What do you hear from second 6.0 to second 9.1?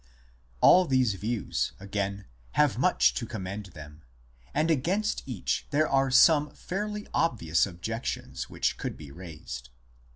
some fairly obvious objections which could